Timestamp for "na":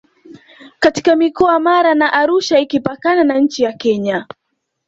1.95-2.13, 3.23-3.37